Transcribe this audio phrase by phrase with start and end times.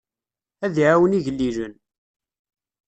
[0.65, 1.73] Ad iɛawen igellilen.